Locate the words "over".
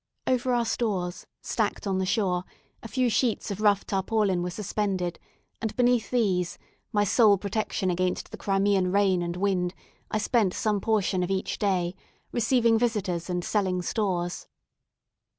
0.25-0.51